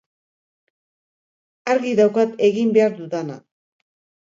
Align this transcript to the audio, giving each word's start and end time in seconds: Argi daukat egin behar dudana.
Argi 1.75 1.93
daukat 2.01 2.35
egin 2.49 2.75
behar 2.81 2.99
dudana. 3.03 3.39